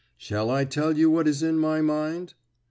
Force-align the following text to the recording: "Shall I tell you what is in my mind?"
"Shall 0.17 0.49
I 0.49 0.65
tell 0.65 0.97
you 0.97 1.11
what 1.11 1.27
is 1.27 1.43
in 1.43 1.59
my 1.59 1.79
mind?" 1.81 2.33